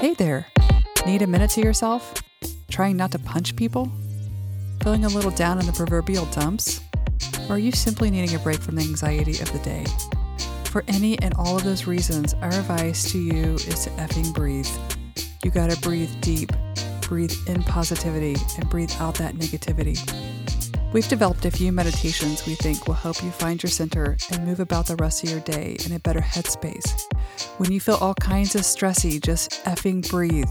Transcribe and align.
Hey 0.00 0.14
there. 0.14 0.46
Need 1.04 1.20
a 1.20 1.26
minute 1.26 1.50
to 1.50 1.60
yourself? 1.60 2.14
Trying 2.70 2.96
not 2.96 3.10
to 3.12 3.18
punch 3.18 3.54
people? 3.54 3.92
Feeling 4.82 5.04
a 5.04 5.08
little 5.08 5.30
down 5.30 5.60
in 5.60 5.66
the 5.66 5.74
proverbial 5.74 6.24
dumps? 6.24 6.80
Or 7.50 7.56
are 7.56 7.58
you 7.58 7.70
simply 7.70 8.10
needing 8.10 8.34
a 8.34 8.38
break 8.38 8.60
from 8.62 8.76
the 8.76 8.82
anxiety 8.82 9.38
of 9.42 9.52
the 9.52 9.58
day? 9.58 9.84
For 10.64 10.84
any 10.88 11.18
and 11.18 11.34
all 11.34 11.54
of 11.54 11.64
those 11.64 11.86
reasons, 11.86 12.32
our 12.40 12.48
advice 12.48 13.12
to 13.12 13.18
you 13.18 13.56
is 13.56 13.84
to 13.84 13.90
effing 13.90 14.32
breathe. 14.34 14.66
You 15.44 15.50
gotta 15.50 15.78
breathe 15.82 16.10
deep, 16.22 16.50
breathe 17.02 17.34
in 17.46 17.62
positivity, 17.62 18.36
and 18.56 18.70
breathe 18.70 18.92
out 19.00 19.16
that 19.16 19.34
negativity. 19.34 19.98
We've 20.92 21.06
developed 21.06 21.44
a 21.44 21.52
few 21.52 21.70
meditations 21.70 22.44
we 22.46 22.56
think 22.56 22.88
will 22.88 22.94
help 22.94 23.22
you 23.22 23.30
find 23.30 23.62
your 23.62 23.70
center 23.70 24.16
and 24.32 24.44
move 24.44 24.58
about 24.58 24.88
the 24.88 24.96
rest 24.96 25.22
of 25.22 25.30
your 25.30 25.38
day 25.38 25.76
in 25.86 25.92
a 25.92 26.00
better 26.00 26.18
headspace. 26.18 27.00
When 27.58 27.70
you 27.70 27.78
feel 27.78 27.94
all 27.94 28.14
kinds 28.14 28.56
of 28.56 28.62
stressy, 28.62 29.22
just 29.22 29.52
effing 29.66 30.10
breathe. 30.10 30.50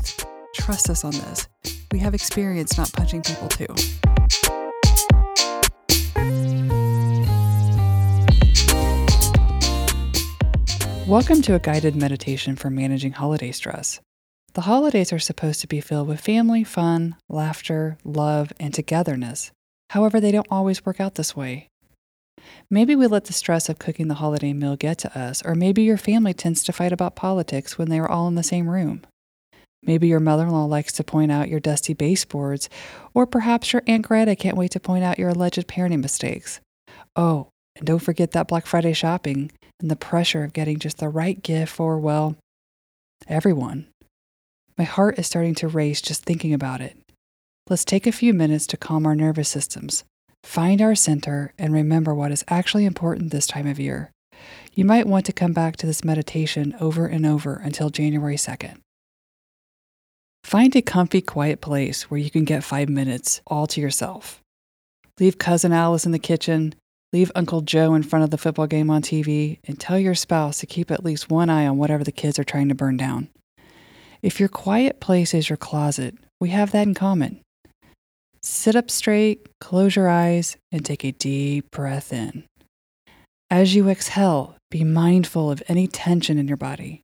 Trust 0.55 0.89
us 0.89 1.03
on 1.03 1.11
this. 1.11 1.49
We 1.91 1.99
have 1.99 2.13
experience 2.13 2.77
not 2.77 2.89
punching 2.93 3.23
people 3.23 3.49
too. 3.49 3.67
Welcome 11.05 11.41
to 11.41 11.55
a 11.55 11.59
guided 11.59 11.97
meditation 11.97 12.55
for 12.55 12.69
managing 12.69 13.11
holiday 13.11 13.51
stress. 13.51 13.99
The 14.53 14.61
holidays 14.61 15.11
are 15.11 15.19
supposed 15.19 15.59
to 15.61 15.67
be 15.67 15.81
filled 15.81 16.07
with 16.07 16.21
family, 16.21 16.63
fun, 16.63 17.17
laughter, 17.27 17.97
love, 18.05 18.53
and 18.57 18.73
togetherness. 18.73 19.51
However, 19.89 20.19
they 20.19 20.31
don't 20.31 20.47
always 20.49 20.85
work 20.85 20.99
out 20.99 21.15
this 21.15 21.35
way. 21.35 21.67
Maybe 22.69 22.95
we 22.95 23.07
let 23.07 23.25
the 23.25 23.33
stress 23.33 23.69
of 23.69 23.79
cooking 23.79 24.07
the 24.07 24.15
holiday 24.15 24.53
meal 24.53 24.75
get 24.75 24.97
to 24.99 25.19
us, 25.19 25.43
or 25.43 25.55
maybe 25.55 25.83
your 25.83 25.97
family 25.97 26.33
tends 26.33 26.63
to 26.63 26.73
fight 26.73 26.91
about 26.91 27.15
politics 27.15 27.77
when 27.77 27.89
they 27.89 27.99
are 27.99 28.09
all 28.09 28.27
in 28.27 28.35
the 28.35 28.43
same 28.43 28.69
room. 28.69 29.01
Maybe 29.81 30.07
your 30.07 30.19
mother 30.19 30.43
in 30.43 30.51
law 30.51 30.65
likes 30.65 30.93
to 30.93 31.03
point 31.03 31.31
out 31.31 31.49
your 31.49 31.59
dusty 31.59 31.93
baseboards, 31.93 32.69
or 33.13 33.25
perhaps 33.25 33.71
your 33.73 33.81
Aunt 33.87 34.05
Greta 34.05 34.35
can't 34.35 34.57
wait 34.57 34.71
to 34.71 34.79
point 34.79 35.03
out 35.03 35.17
your 35.17 35.29
alleged 35.29 35.67
parenting 35.67 36.01
mistakes. 36.01 36.59
Oh, 37.15 37.47
and 37.75 37.87
don't 37.87 37.99
forget 37.99 38.31
that 38.31 38.47
Black 38.47 38.65
Friday 38.65 38.93
shopping 38.93 39.51
and 39.79 39.89
the 39.89 39.95
pressure 39.95 40.43
of 40.43 40.53
getting 40.53 40.79
just 40.79 40.97
the 40.97 41.09
right 41.09 41.41
gift 41.41 41.73
for, 41.73 41.97
well, 41.97 42.35
everyone. 43.27 43.87
My 44.77 44.83
heart 44.83 45.17
is 45.17 45.27
starting 45.27 45.55
to 45.55 45.67
race 45.67 46.01
just 46.01 46.23
thinking 46.23 46.53
about 46.53 46.81
it. 46.81 46.97
Let's 47.69 47.85
take 47.85 48.07
a 48.07 48.11
few 48.11 48.33
minutes 48.33 48.65
to 48.67 48.77
calm 48.77 49.05
our 49.05 49.13
nervous 49.13 49.47
systems, 49.47 50.03
find 50.43 50.81
our 50.81 50.95
center, 50.95 51.53
and 51.59 51.71
remember 51.71 52.15
what 52.15 52.31
is 52.31 52.43
actually 52.47 52.83
important 52.83 53.29
this 53.29 53.45
time 53.45 53.67
of 53.67 53.79
year. 53.79 54.09
You 54.73 54.85
might 54.85 55.05
want 55.05 55.27
to 55.27 55.33
come 55.33 55.53
back 55.53 55.77
to 55.77 55.85
this 55.85 56.03
meditation 56.03 56.75
over 56.81 57.05
and 57.05 57.27
over 57.27 57.57
until 57.57 57.91
January 57.91 58.37
2nd. 58.37 58.79
Find 60.43 60.75
a 60.75 60.81
comfy, 60.81 61.21
quiet 61.21 61.61
place 61.61 62.09
where 62.09 62.19
you 62.19 62.31
can 62.31 62.43
get 62.43 62.63
five 62.63 62.89
minutes 62.89 63.39
all 63.45 63.67
to 63.67 63.79
yourself. 63.79 64.41
Leave 65.19 65.37
Cousin 65.37 65.71
Alice 65.71 66.07
in 66.07 66.11
the 66.11 66.17
kitchen, 66.17 66.73
leave 67.13 67.31
Uncle 67.35 67.61
Joe 67.61 67.93
in 67.93 68.01
front 68.01 68.23
of 68.23 68.31
the 68.31 68.39
football 68.39 68.65
game 68.65 68.89
on 68.89 69.03
TV, 69.03 69.59
and 69.65 69.79
tell 69.79 69.99
your 69.99 70.15
spouse 70.15 70.57
to 70.57 70.65
keep 70.65 70.89
at 70.89 71.05
least 71.05 71.29
one 71.29 71.51
eye 71.51 71.67
on 71.67 71.77
whatever 71.77 72.03
the 72.03 72.11
kids 72.11 72.39
are 72.39 72.43
trying 72.43 72.69
to 72.69 72.73
burn 72.73 72.97
down. 72.97 73.27
If 74.23 74.39
your 74.39 74.49
quiet 74.49 74.99
place 74.99 75.35
is 75.35 75.49
your 75.49 75.57
closet, 75.57 76.15
we 76.39 76.49
have 76.49 76.71
that 76.71 76.87
in 76.87 76.95
common. 76.95 77.41
Sit 78.41 78.75
up 78.75 78.89
straight, 78.89 79.47
close 79.59 79.95
your 79.95 80.07
eyes, 80.09 80.55
and 80.71 80.85
take 80.85 81.03
a 81.03 81.11
deep 81.11 81.69
breath 81.71 82.13
in. 82.13 82.45
As 83.49 83.75
you 83.75 83.89
exhale, 83.89 84.55
be 84.71 84.83
mindful 84.83 85.51
of 85.51 85.63
any 85.67 85.87
tension 85.87 86.37
in 86.37 86.47
your 86.47 86.57
body. 86.57 87.01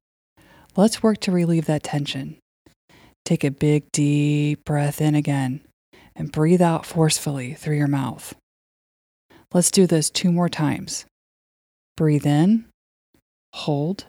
Let's 0.78 1.04
work 1.04 1.20
to 1.22 1.32
relieve 1.32 1.66
that 1.66 1.84
tension. 1.84 2.38
Take 3.26 3.44
a 3.44 3.52
big, 3.52 3.84
deep 3.92 4.64
breath 4.66 5.02
in 5.02 5.16
again 5.16 5.62
and 6.16 6.32
breathe 6.32 6.62
out 6.62 6.86
forcefully 6.86 7.54
through 7.54 7.78
your 7.78 7.88
mouth. 7.88 8.36
Let's 9.54 9.72
do 9.72 9.88
this 9.88 10.10
two 10.10 10.32
more 10.32 10.50
times. 10.50 11.06
Breathe 11.98 12.26
in, 12.26 12.66
hold, 13.54 14.06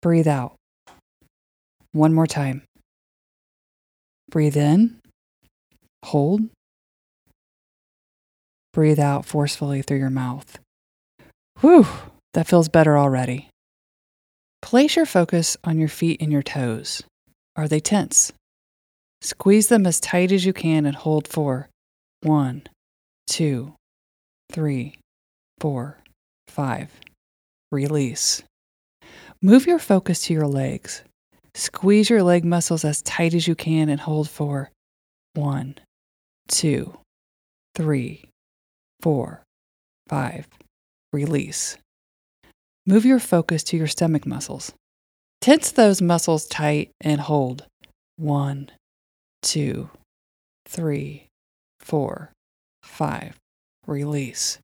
breathe 0.00 0.28
out. 0.28 0.56
One 1.92 2.14
more 2.14 2.26
time. 2.26 2.62
Breathe 4.30 4.56
in, 4.56 4.98
hold, 6.04 6.42
breathe 8.72 9.00
out 9.00 9.24
forcefully 9.24 9.82
through 9.82 9.98
your 9.98 10.10
mouth. 10.10 10.58
Whew, 11.60 11.86
that 12.34 12.46
feels 12.46 12.68
better 12.68 12.98
already. 12.98 13.48
Place 14.62 14.96
your 14.96 15.06
focus 15.06 15.56
on 15.64 15.78
your 15.78 15.88
feet 15.88 16.20
and 16.22 16.32
your 16.32 16.42
toes. 16.42 17.02
Are 17.56 17.68
they 17.68 17.80
tense? 17.80 18.32
Squeeze 19.20 19.68
them 19.68 19.86
as 19.86 20.00
tight 20.00 20.32
as 20.32 20.44
you 20.44 20.52
can 20.52 20.86
and 20.86 20.96
hold 20.96 21.28
for 21.28 21.68
one, 22.22 22.62
two, 23.26 23.74
three, 24.50 24.96
four, 25.60 25.98
five. 26.48 26.90
Release. 27.70 28.42
Move 29.40 29.66
your 29.66 29.78
focus 29.78 30.24
to 30.24 30.34
your 30.34 30.46
legs. 30.46 31.02
Squeeze 31.54 32.08
your 32.08 32.22
leg 32.22 32.44
muscles 32.44 32.84
as 32.84 33.02
tight 33.02 33.34
as 33.34 33.46
you 33.46 33.54
can 33.54 33.88
and 33.88 34.00
hold 34.00 34.28
for 34.28 34.70
one, 35.34 35.76
two, 36.48 36.98
three, 37.74 38.24
four, 39.00 39.42
five. 40.08 40.46
Release. 41.12 41.76
Move 42.86 43.04
your 43.04 43.18
focus 43.18 43.62
to 43.64 43.76
your 43.76 43.86
stomach 43.86 44.26
muscles. 44.26 44.72
Tense 45.40 45.70
those 45.70 46.00
muscles 46.00 46.46
tight 46.46 46.90
and 47.00 47.20
hold. 47.20 47.66
One, 48.16 48.70
two, 49.42 49.90
three, 50.66 51.26
four, 51.80 52.32
five. 52.82 53.36
Release. 53.86 54.58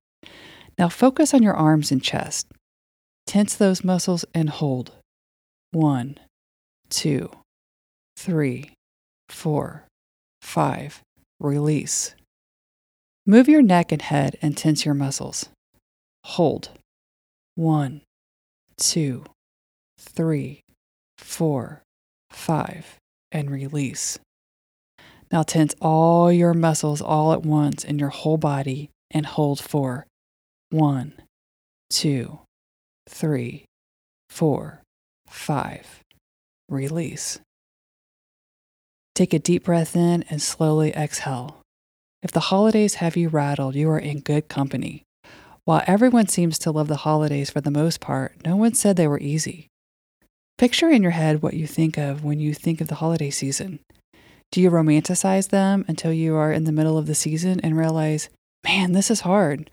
Now 0.78 0.88
focus 0.88 1.34
on 1.34 1.42
your 1.42 1.54
arms 1.54 1.90
and 1.90 2.02
chest. 2.02 2.46
Tense 3.26 3.54
those 3.54 3.84
muscles 3.84 4.24
and 4.32 4.48
hold. 4.48 4.92
One, 5.72 6.18
two, 6.88 7.30
three, 8.16 8.72
four, 9.28 9.84
five. 10.40 11.02
Release. 11.40 12.14
Move 13.26 13.48
your 13.48 13.62
neck 13.62 13.92
and 13.92 14.02
head 14.02 14.36
and 14.42 14.56
tense 14.56 14.84
your 14.84 14.94
muscles. 14.94 15.48
Hold. 16.24 16.70
One, 17.54 18.02
two, 18.76 19.24
three, 19.98 20.62
four, 21.16 21.82
five, 22.30 22.96
and 23.30 23.50
release. 23.50 24.18
Now 25.30 25.42
tense 25.42 25.74
all 25.80 26.32
your 26.32 26.54
muscles 26.54 27.02
all 27.02 27.32
at 27.32 27.42
once 27.42 27.84
in 27.84 27.98
your 27.98 28.08
whole 28.08 28.38
body 28.38 28.90
and 29.10 29.26
hold 29.26 29.60
for 29.60 30.06
one, 30.70 31.12
two, 31.90 32.40
three, 33.08 33.64
four, 34.30 34.82
five. 35.28 36.00
Release. 36.68 37.40
Take 39.18 39.34
a 39.34 39.40
deep 39.40 39.64
breath 39.64 39.96
in 39.96 40.24
and 40.30 40.40
slowly 40.40 40.92
exhale. 40.92 41.58
If 42.22 42.30
the 42.30 42.38
holidays 42.54 42.94
have 43.02 43.16
you 43.16 43.28
rattled, 43.28 43.74
you 43.74 43.90
are 43.90 43.98
in 43.98 44.20
good 44.20 44.46
company. 44.46 45.02
While 45.64 45.82
everyone 45.88 46.28
seems 46.28 46.56
to 46.60 46.70
love 46.70 46.86
the 46.86 46.98
holidays 46.98 47.50
for 47.50 47.60
the 47.60 47.72
most 47.72 47.98
part, 47.98 48.36
no 48.44 48.54
one 48.54 48.74
said 48.74 48.94
they 48.94 49.08
were 49.08 49.18
easy. 49.18 49.66
Picture 50.56 50.88
in 50.88 51.02
your 51.02 51.10
head 51.10 51.42
what 51.42 51.54
you 51.54 51.66
think 51.66 51.98
of 51.98 52.22
when 52.22 52.38
you 52.38 52.54
think 52.54 52.80
of 52.80 52.86
the 52.86 52.94
holiday 52.94 53.30
season. 53.30 53.80
Do 54.52 54.60
you 54.60 54.70
romanticize 54.70 55.48
them 55.48 55.84
until 55.88 56.12
you 56.12 56.36
are 56.36 56.52
in 56.52 56.62
the 56.62 56.70
middle 56.70 56.96
of 56.96 57.06
the 57.06 57.16
season 57.16 57.58
and 57.58 57.76
realize, 57.76 58.28
man, 58.62 58.92
this 58.92 59.10
is 59.10 59.22
hard? 59.22 59.68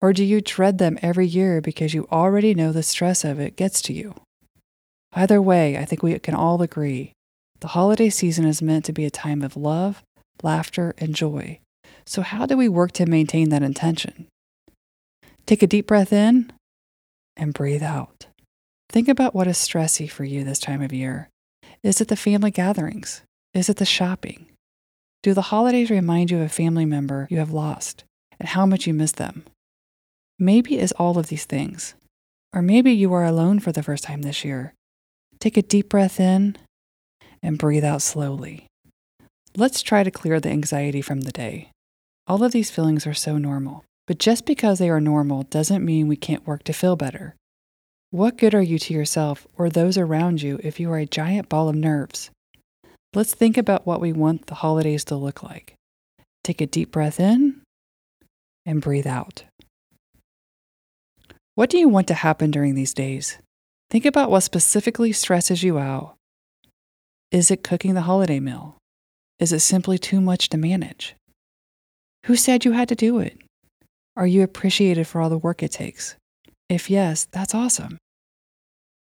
Or 0.00 0.12
do 0.12 0.22
you 0.22 0.40
dread 0.40 0.78
them 0.78 0.96
every 1.02 1.26
year 1.26 1.60
because 1.60 1.92
you 1.92 2.06
already 2.12 2.54
know 2.54 2.70
the 2.70 2.84
stress 2.84 3.24
of 3.24 3.40
it 3.40 3.56
gets 3.56 3.82
to 3.82 3.92
you? 3.92 4.14
Either 5.12 5.42
way, 5.42 5.76
I 5.76 5.84
think 5.84 6.04
we 6.04 6.16
can 6.20 6.36
all 6.36 6.62
agree 6.62 7.14
the 7.60 7.68
holiday 7.68 8.08
season 8.08 8.46
is 8.46 8.62
meant 8.62 8.84
to 8.86 8.92
be 8.92 9.04
a 9.04 9.10
time 9.10 9.42
of 9.42 9.56
love, 9.56 10.02
laughter, 10.42 10.94
and 10.98 11.14
joy. 11.14 11.60
So, 12.06 12.22
how 12.22 12.46
do 12.46 12.56
we 12.56 12.68
work 12.68 12.92
to 12.92 13.06
maintain 13.06 13.50
that 13.50 13.62
intention? 13.62 14.26
Take 15.46 15.62
a 15.62 15.66
deep 15.66 15.86
breath 15.86 16.12
in 16.12 16.52
and 17.36 17.54
breathe 17.54 17.82
out. 17.82 18.26
Think 18.88 19.08
about 19.08 19.34
what 19.34 19.46
is 19.46 19.56
stressy 19.56 20.10
for 20.10 20.24
you 20.24 20.42
this 20.42 20.58
time 20.58 20.82
of 20.82 20.92
year. 20.92 21.28
Is 21.82 22.00
it 22.00 22.08
the 22.08 22.16
family 22.16 22.50
gatherings? 22.50 23.22
Is 23.54 23.68
it 23.68 23.76
the 23.76 23.84
shopping? 23.84 24.46
Do 25.22 25.34
the 25.34 25.42
holidays 25.42 25.90
remind 25.90 26.30
you 26.30 26.38
of 26.38 26.44
a 26.44 26.48
family 26.48 26.84
member 26.84 27.26
you 27.30 27.38
have 27.38 27.52
lost 27.52 28.04
and 28.38 28.48
how 28.48 28.64
much 28.64 28.86
you 28.86 28.94
miss 28.94 29.12
them? 29.12 29.44
Maybe 30.38 30.78
it's 30.78 30.92
all 30.92 31.18
of 31.18 31.28
these 31.28 31.44
things. 31.44 31.94
Or 32.52 32.62
maybe 32.62 32.92
you 32.92 33.12
are 33.12 33.24
alone 33.24 33.60
for 33.60 33.70
the 33.70 33.82
first 33.82 34.04
time 34.04 34.22
this 34.22 34.44
year. 34.44 34.74
Take 35.38 35.56
a 35.56 35.62
deep 35.62 35.88
breath 35.88 36.18
in 36.18 36.56
and 37.42 37.58
breathe 37.58 37.84
out 37.84 38.02
slowly. 38.02 38.66
Let's 39.56 39.82
try 39.82 40.02
to 40.04 40.10
clear 40.10 40.40
the 40.40 40.50
anxiety 40.50 41.02
from 41.02 41.22
the 41.22 41.32
day. 41.32 41.70
All 42.26 42.44
of 42.44 42.52
these 42.52 42.70
feelings 42.70 43.06
are 43.06 43.14
so 43.14 43.38
normal, 43.38 43.84
but 44.06 44.18
just 44.18 44.46
because 44.46 44.78
they 44.78 44.90
are 44.90 45.00
normal 45.00 45.42
doesn't 45.44 45.84
mean 45.84 46.06
we 46.06 46.16
can't 46.16 46.46
work 46.46 46.62
to 46.64 46.72
feel 46.72 46.96
better. 46.96 47.34
What 48.12 48.36
good 48.36 48.54
are 48.54 48.62
you 48.62 48.78
to 48.78 48.94
yourself 48.94 49.46
or 49.56 49.70
those 49.70 49.96
around 49.96 50.42
you 50.42 50.60
if 50.62 50.80
you 50.80 50.90
are 50.92 50.98
a 50.98 51.06
giant 51.06 51.48
ball 51.48 51.68
of 51.68 51.76
nerves? 51.76 52.30
Let's 53.14 53.34
think 53.34 53.56
about 53.56 53.86
what 53.86 54.00
we 54.00 54.12
want 54.12 54.46
the 54.46 54.56
holidays 54.56 55.04
to 55.04 55.16
look 55.16 55.42
like. 55.42 55.74
Take 56.44 56.60
a 56.60 56.66
deep 56.66 56.92
breath 56.92 57.18
in 57.18 57.62
and 58.64 58.80
breathe 58.80 59.06
out. 59.06 59.44
What 61.54 61.70
do 61.70 61.78
you 61.78 61.88
want 61.88 62.06
to 62.08 62.14
happen 62.14 62.50
during 62.50 62.74
these 62.74 62.94
days? 62.94 63.38
Think 63.90 64.04
about 64.04 64.30
what 64.30 64.40
specifically 64.40 65.12
stresses 65.12 65.62
you 65.62 65.78
out. 65.78 66.14
Is 67.30 67.52
it 67.52 67.62
cooking 67.62 67.94
the 67.94 68.00
holiday 68.00 68.40
meal? 68.40 68.76
Is 69.38 69.52
it 69.52 69.60
simply 69.60 69.98
too 69.98 70.20
much 70.20 70.48
to 70.48 70.56
manage? 70.56 71.14
Who 72.26 72.34
said 72.34 72.64
you 72.64 72.72
had 72.72 72.88
to 72.88 72.96
do 72.96 73.20
it? 73.20 73.38
Are 74.16 74.26
you 74.26 74.42
appreciated 74.42 75.06
for 75.06 75.20
all 75.20 75.30
the 75.30 75.38
work 75.38 75.62
it 75.62 75.70
takes? 75.70 76.16
If 76.68 76.90
yes, 76.90 77.28
that's 77.30 77.54
awesome. 77.54 77.98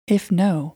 If 0.05 0.33
no, 0.33 0.75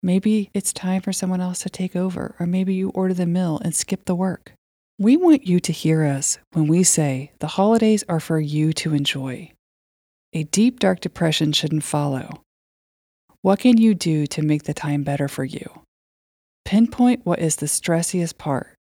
maybe 0.00 0.50
it's 0.54 0.72
time 0.72 1.02
for 1.02 1.12
someone 1.12 1.40
else 1.40 1.58
to 1.60 1.70
take 1.70 1.96
over, 1.96 2.36
or 2.38 2.46
maybe 2.46 2.72
you 2.72 2.90
order 2.90 3.14
the 3.14 3.26
meal 3.26 3.60
and 3.64 3.74
skip 3.74 4.04
the 4.04 4.14
work. 4.14 4.52
We 4.96 5.16
want 5.16 5.48
you 5.48 5.58
to 5.58 5.72
hear 5.72 6.04
us 6.04 6.38
when 6.52 6.68
we 6.68 6.84
say 6.84 7.32
the 7.40 7.48
holidays 7.48 8.04
are 8.08 8.20
for 8.20 8.38
you 8.38 8.72
to 8.74 8.94
enjoy. 8.94 9.50
A 10.32 10.44
deep, 10.44 10.78
dark 10.78 11.00
depression 11.00 11.50
shouldn't 11.50 11.82
follow. 11.82 12.42
What 13.42 13.58
can 13.58 13.76
you 13.76 13.96
do 13.96 14.28
to 14.28 14.42
make 14.42 14.62
the 14.62 14.74
time 14.74 15.02
better 15.02 15.26
for 15.26 15.44
you? 15.44 15.68
Pinpoint 16.64 17.24
what 17.24 17.38
is 17.38 17.56
the 17.56 17.66
stressiest 17.66 18.38
part. 18.38 18.76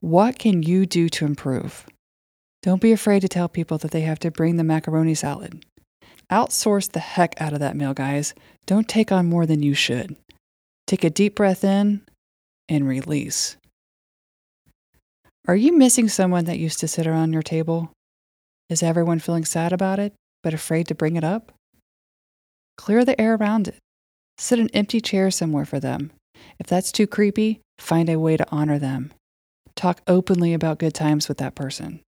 What 0.00 0.38
can 0.38 0.62
you 0.62 0.86
do 0.86 1.08
to 1.10 1.24
improve? 1.24 1.86
Don't 2.62 2.80
be 2.80 2.92
afraid 2.92 3.20
to 3.20 3.28
tell 3.28 3.48
people 3.48 3.78
that 3.78 3.90
they 3.90 4.02
have 4.02 4.18
to 4.20 4.30
bring 4.30 4.56
the 4.56 4.64
macaroni 4.64 5.14
salad. 5.14 5.64
Outsource 6.30 6.90
the 6.90 7.00
heck 7.00 7.38
out 7.40 7.52
of 7.52 7.60
that 7.60 7.76
meal, 7.76 7.92
guys. 7.92 8.34
Don't 8.66 8.88
take 8.88 9.12
on 9.12 9.26
more 9.26 9.46
than 9.46 9.62
you 9.62 9.74
should. 9.74 10.16
Take 10.86 11.04
a 11.04 11.10
deep 11.10 11.34
breath 11.34 11.64
in 11.64 12.02
and 12.68 12.88
release. 12.88 13.56
Are 15.46 15.56
you 15.56 15.76
missing 15.76 16.08
someone 16.08 16.46
that 16.46 16.58
used 16.58 16.80
to 16.80 16.88
sit 16.88 17.06
around 17.06 17.34
your 17.34 17.42
table? 17.42 17.92
Is 18.70 18.82
everyone 18.82 19.18
feeling 19.18 19.44
sad 19.44 19.74
about 19.74 19.98
it, 19.98 20.14
but 20.42 20.54
afraid 20.54 20.88
to 20.88 20.94
bring 20.94 21.16
it 21.16 21.24
up? 21.24 21.52
Clear 22.78 23.04
the 23.04 23.20
air 23.20 23.34
around 23.34 23.68
it. 23.68 23.76
Sit 24.38 24.58
an 24.58 24.70
empty 24.72 25.00
chair 25.00 25.30
somewhere 25.30 25.66
for 25.66 25.78
them. 25.78 26.12
If 26.58 26.66
that's 26.66 26.92
too 26.92 27.06
creepy, 27.06 27.60
find 27.78 28.08
a 28.08 28.18
way 28.18 28.36
to 28.36 28.46
honor 28.50 28.78
them. 28.78 29.12
Talk 29.76 30.00
openly 30.06 30.54
about 30.54 30.78
good 30.78 30.94
times 30.94 31.28
with 31.28 31.38
that 31.38 31.54
person. 31.54 32.00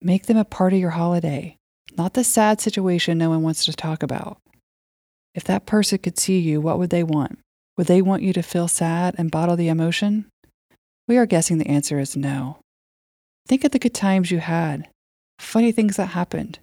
Make 0.00 0.26
them 0.26 0.36
a 0.36 0.44
part 0.44 0.72
of 0.72 0.78
your 0.78 0.90
holiday, 0.90 1.56
not 1.96 2.14
the 2.14 2.24
sad 2.24 2.60
situation 2.60 3.18
no 3.18 3.30
one 3.30 3.42
wants 3.42 3.64
to 3.64 3.72
talk 3.72 4.02
about. 4.02 4.38
If 5.34 5.44
that 5.44 5.66
person 5.66 5.98
could 5.98 6.18
see 6.18 6.38
you, 6.38 6.60
what 6.60 6.78
would 6.78 6.90
they 6.90 7.02
want? 7.02 7.38
Would 7.76 7.86
they 7.86 8.02
want 8.02 8.22
you 8.22 8.32
to 8.34 8.42
feel 8.42 8.68
sad 8.68 9.14
and 9.16 9.30
bottle 9.30 9.56
the 9.56 9.68
emotion? 9.68 10.26
We 11.08 11.16
are 11.16 11.26
guessing 11.26 11.58
the 11.58 11.68
answer 11.68 11.98
is 11.98 12.16
no. 12.16 12.58
Think 13.46 13.64
of 13.64 13.72
the 13.72 13.78
good 13.78 13.94
times 13.94 14.30
you 14.30 14.38
had, 14.38 14.88
funny 15.38 15.72
things 15.72 15.96
that 15.96 16.06
happened, 16.06 16.58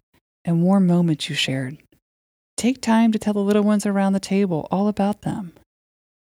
and 0.46 0.64
warm 0.64 0.88
moments 0.88 1.30
you 1.30 1.36
shared. 1.36 1.78
Take 2.56 2.82
time 2.82 3.12
to 3.12 3.20
tell 3.20 3.34
the 3.34 3.40
little 3.40 3.64
ones 3.64 3.86
around 3.86 4.14
the 4.14 4.20
table 4.20 4.68
all 4.70 4.88
about 4.88 5.22
them. 5.22 5.54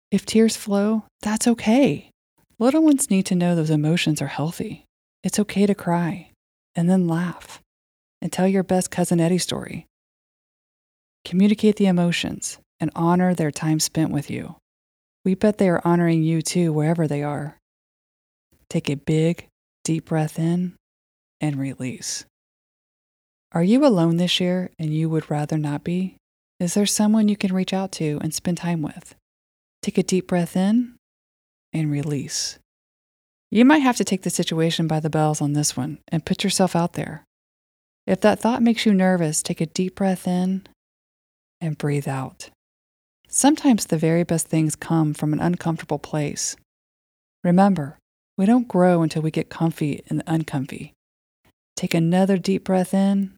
If 0.09 0.25
tears 0.25 0.55
flow, 0.55 1.03
that's 1.21 1.47
okay. 1.47 2.11
Little 2.59 2.83
ones 2.83 3.09
need 3.09 3.25
to 3.25 3.35
know 3.35 3.55
those 3.55 3.69
emotions 3.69 4.21
are 4.21 4.27
healthy. 4.27 4.85
It's 5.21 5.39
okay 5.39 5.65
to 5.65 5.75
cry 5.75 6.31
and 6.75 6.89
then 6.89 7.07
laugh 7.07 7.59
and 8.21 8.31
tell 8.31 8.47
your 8.47 8.63
best 8.63 8.89
Cousin 8.89 9.19
Eddie 9.19 9.37
story. 9.37 9.85
Communicate 11.25 11.75
the 11.75 11.87
emotions 11.87 12.57
and 12.79 12.89
honor 12.95 13.33
their 13.33 13.51
time 13.51 13.81
spent 13.81 14.11
with 14.11 14.29
you. 14.29 14.55
We 15.25 15.35
bet 15.35 15.57
they 15.57 15.67
are 15.67 15.81
honoring 15.83 16.23
you 16.23 16.41
too, 16.41 16.71
wherever 16.71 17.05
they 17.05 17.21
are. 17.21 17.57
Take 18.69 18.89
a 18.89 18.95
big, 18.95 19.47
deep 19.83 20.05
breath 20.05 20.39
in 20.39 20.75
and 21.41 21.57
release. 21.57 22.23
Are 23.51 23.63
you 23.63 23.85
alone 23.85 24.17
this 24.17 24.39
year 24.39 24.71
and 24.79 24.93
you 24.93 25.09
would 25.09 25.29
rather 25.29 25.57
not 25.57 25.83
be? 25.83 26.15
Is 26.61 26.75
there 26.75 26.85
someone 26.85 27.27
you 27.27 27.35
can 27.35 27.53
reach 27.53 27.73
out 27.73 27.91
to 27.93 28.19
and 28.21 28.33
spend 28.33 28.57
time 28.57 28.81
with? 28.81 29.13
Take 29.87 29.97
a 29.99 30.03
deep 30.03 30.27
breath 30.27 30.57
in 30.57 30.95
and 31.71 31.89
release. 31.89 32.59
You 33.49 33.63
might 33.63 33.83
have 33.83 33.95
to 33.95 34.03
take 34.03 34.23
the 34.23 34.29
situation 34.29 34.85
by 34.85 34.99
the 34.99 35.09
bells 35.09 35.39
on 35.39 35.53
this 35.53 35.77
one 35.77 35.99
and 36.09 36.25
put 36.25 36.43
yourself 36.43 36.75
out 36.75 36.91
there. 36.91 37.23
If 38.05 38.19
that 38.19 38.37
thought 38.37 38.61
makes 38.61 38.85
you 38.85 38.93
nervous, 38.93 39.41
take 39.41 39.61
a 39.61 39.65
deep 39.65 39.95
breath 39.95 40.27
in 40.27 40.67
and 41.61 41.77
breathe 41.77 42.05
out. 42.05 42.49
Sometimes 43.29 43.85
the 43.85 43.97
very 43.97 44.23
best 44.23 44.49
things 44.49 44.75
come 44.75 45.13
from 45.13 45.31
an 45.31 45.39
uncomfortable 45.39 45.99
place. 45.99 46.57
Remember, 47.45 47.97
we 48.37 48.45
don't 48.45 48.67
grow 48.67 49.03
until 49.03 49.21
we 49.21 49.31
get 49.31 49.47
comfy 49.47 50.03
in 50.07 50.17
the 50.17 50.29
uncomfy. 50.29 50.91
Take 51.77 51.93
another 51.93 52.37
deep 52.37 52.65
breath 52.65 52.93
in 52.93 53.37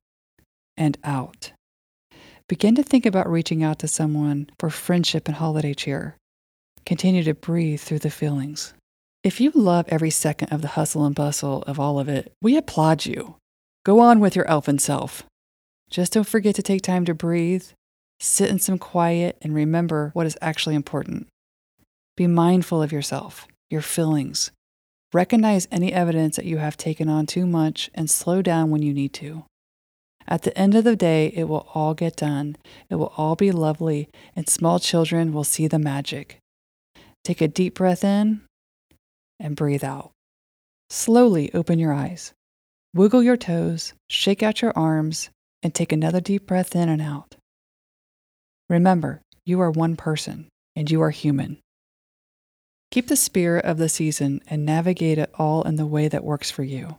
and 0.76 0.98
out. 1.04 1.52
Begin 2.48 2.74
to 2.74 2.82
think 2.82 3.06
about 3.06 3.30
reaching 3.30 3.64
out 3.64 3.78
to 3.78 3.88
someone 3.88 4.50
for 4.58 4.72
friendship 4.72 5.28
and 5.28 5.38
holiday 5.38 5.76
cheer. 5.76 6.16
Continue 6.90 7.22
to 7.22 7.36
breathe 7.36 7.82
through 7.82 8.00
the 8.00 8.10
feelings. 8.10 8.74
If 9.24 9.40
you 9.40 9.52
love 9.52 9.86
every 9.90 10.10
second 10.10 10.52
of 10.52 10.64
the 10.64 10.70
hustle 10.70 11.06
and 11.06 11.14
bustle 11.14 11.62
of 11.68 11.80
all 11.80 12.00
of 12.00 12.10
it, 12.10 12.34
we 12.42 12.58
applaud 12.58 13.06
you. 13.06 13.36
Go 13.86 14.00
on 14.00 14.20
with 14.20 14.36
your 14.36 14.48
elfin 14.48 14.80
self. 14.80 15.22
Just 15.92 16.14
don't 16.14 16.28
forget 16.28 16.56
to 16.56 16.64
take 16.64 16.82
time 16.82 17.06
to 17.06 17.14
breathe, 17.14 17.64
sit 18.20 18.50
in 18.50 18.58
some 18.58 18.80
quiet, 18.80 19.38
and 19.44 19.54
remember 19.54 20.10
what 20.16 20.26
is 20.26 20.36
actually 20.42 20.74
important. 20.74 21.28
Be 22.18 22.26
mindful 22.26 22.82
of 22.82 22.92
yourself, 22.92 23.48
your 23.70 23.84
feelings. 23.84 24.50
Recognize 25.14 25.68
any 25.72 25.94
evidence 25.94 26.38
that 26.38 26.46
you 26.46 26.58
have 26.58 26.76
taken 26.76 27.08
on 27.08 27.28
too 27.28 27.46
much 27.46 27.92
and 27.94 28.10
slow 28.10 28.42
down 28.42 28.72
when 28.72 28.82
you 28.82 28.96
need 28.96 29.14
to. 29.14 29.44
At 30.28 30.42
the 30.42 30.58
end 30.58 30.74
of 30.74 30.86
the 30.86 30.96
day, 30.96 31.28
it 31.36 31.44
will 31.44 31.70
all 31.76 31.94
get 31.94 32.16
done. 32.16 32.56
It 32.90 32.96
will 32.96 33.14
all 33.16 33.36
be 33.36 33.52
lovely, 33.52 34.10
and 34.36 34.50
small 34.50 34.80
children 34.80 35.34
will 35.34 35.44
see 35.44 35.68
the 35.68 35.78
magic. 35.78 36.40
Take 37.24 37.42
a 37.42 37.48
deep 37.48 37.76
breath 37.76 38.04
in 38.04 38.42
and 39.40 39.56
breathe 39.56 39.84
out. 39.84 40.12
Slowly 40.90 41.54
open 41.54 41.80
your 41.80 41.94
eyes. 41.94 42.34
Wiggle 42.94 43.22
your 43.22 43.38
toes, 43.38 43.94
shake 44.10 44.42
out 44.42 44.62
your 44.62 44.74
arms, 44.76 45.30
and 45.62 45.74
take 45.76 45.92
another 45.92 46.20
deep 46.20 46.48
breath 46.48 46.76
in 46.76 46.90
and 46.90 47.02
out. 47.02 47.36
Remember, 48.70 49.22
you 49.46 49.60
are 49.62 49.72
one 49.72 49.96
person 49.96 50.48
and 50.76 50.90
you 50.90 51.02
are 51.02 51.12
human. 51.12 51.60
Keep 52.92 53.08
the 53.08 53.16
spirit 53.16 53.66
of 53.66 53.78
the 53.78 53.90
season 53.90 54.42
and 54.48 54.66
navigate 54.66 55.20
it 55.20 55.30
all 55.38 55.62
in 55.64 55.76
the 55.76 55.86
way 55.86 56.08
that 56.08 56.24
works 56.24 56.50
for 56.50 56.64
you. 56.64 56.98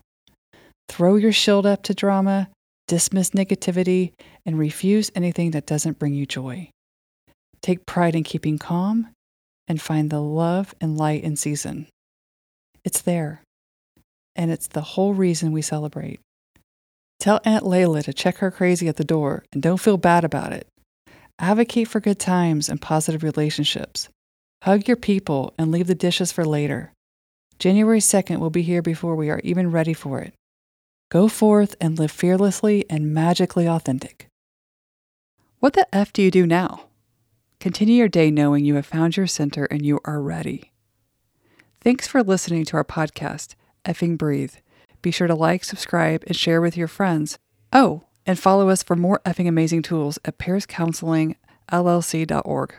Throw 0.89 1.17
your 1.17 1.33
shield 1.33 1.67
up 1.67 1.83
to 1.85 1.95
drama, 1.95 2.49
dismiss 2.87 3.31
negativity, 3.31 4.13
and 4.47 4.59
refuse 4.59 5.11
anything 5.15 5.51
that 5.53 5.67
doesn't 5.67 5.99
bring 5.99 6.15
you 6.15 6.27
joy. 6.27 6.71
Take 7.63 7.87
pride 7.87 8.15
in 8.15 8.23
keeping 8.23 8.59
calm 8.59 9.09
and 9.71 9.81
find 9.81 10.11
the 10.11 10.19
love 10.21 10.75
and 10.81 10.99
light 10.99 11.23
in 11.23 11.37
season. 11.37 11.87
It's 12.83 13.03
there, 13.03 13.45
and 14.35 14.51
it's 14.51 14.67
the 14.67 14.81
whole 14.81 15.15
reason 15.15 15.53
we 15.53 15.63
celebrate. 15.63 16.19
Tell 17.21 17.41
Aunt 17.45 17.63
Layla 17.63 18.03
to 18.03 18.13
check 18.13 18.39
her 18.39 18.51
crazy 18.51 18.89
at 18.89 18.97
the 18.97 19.05
door 19.05 19.45
and 19.53 19.63
don't 19.63 19.79
feel 19.79 19.97
bad 19.97 20.25
about 20.25 20.53
it. 20.53 20.67
Advocate 21.39 21.87
for 21.87 22.01
good 22.01 22.19
times 22.19 22.69
and 22.69 22.83
positive 22.83 23.23
relationships. 23.23 24.09
Hug 24.65 24.89
your 24.89 24.97
people 24.97 25.55
and 25.57 25.71
leave 25.71 25.87
the 25.87 25.95
dishes 25.95 26.33
for 26.33 26.45
later. 26.45 26.93
January 27.61 28.01
2nd 28.01 28.41
will 28.41 28.51
be 28.51 28.63
here 28.63 28.83
before 28.83 29.15
we 29.15 29.31
are 29.31 29.41
even 29.45 29.71
ready 29.71 29.95
for 29.95 30.19
it. 30.19 30.35
Go 31.13 31.29
forth 31.29 31.77
and 31.81 31.97
live 31.97 32.11
fearlessly 32.11 32.87
and 32.91 33.15
magically 33.15 33.69
authentic. 33.69 34.27
What 35.61 35.75
the 35.75 35.87
F 35.95 36.13
do 36.13 36.23
you 36.23 36.33
do 36.33 36.45
now? 36.45 36.90
Continue 37.61 37.97
your 37.97 38.09
day 38.09 38.31
knowing 38.31 38.65
you 38.65 38.77
have 38.77 38.87
found 38.87 39.19
your 39.19 39.27
center 39.27 39.67
and 39.67 39.85
you 39.85 40.01
are 40.07 40.23
ready. 40.23 40.73
Thanks 41.83 42.09
for 42.09 42.23
listening 42.23 42.65
to 42.65 42.79
our 42.79 42.85
podcast, 42.85 43.55
Effing 43.85 44.17
Breathe. 44.17 44.55
Be 45.03 45.11
sure 45.11 45.27
to 45.27 45.35
like, 45.35 45.63
subscribe, 45.63 46.25
and 46.27 46.35
share 46.35 46.63
with 46.63 46.75
your 46.75 46.89
friends. 46.89 47.39
Oh, 47.71 48.05
and 48.25 48.39
follow 48.39 48.71
us 48.71 48.83
for 48.83 48.97
more 48.97 49.21
effing 49.27 49.47
amazing 49.47 49.83
tools 49.83 50.19
at 50.25 50.39
pariscounselingllc.org. 50.39 52.75